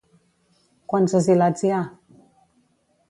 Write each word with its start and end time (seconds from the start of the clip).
Quants 0.93 1.15
asilats 1.19 1.67
hi 1.67 1.73
ha? 1.77 1.83